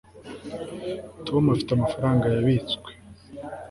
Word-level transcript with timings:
tom 1.27 1.43
afite 1.53 1.69
amafaranga 1.73 2.25
yabitswe 2.35 2.89